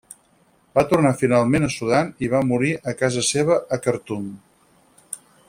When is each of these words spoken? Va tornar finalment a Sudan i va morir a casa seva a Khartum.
Va 0.77 0.83
tornar 0.93 1.11
finalment 1.19 1.67
a 1.67 1.69
Sudan 1.75 2.09
i 2.27 2.31
va 2.33 2.41
morir 2.53 2.73
a 2.93 2.95
casa 3.03 3.25
seva 3.29 3.59
a 3.77 3.81
Khartum. 3.85 4.27